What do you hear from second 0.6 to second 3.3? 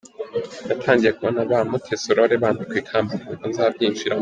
Natangiye kubona ba Mutesi Aurore bambikwa ikamba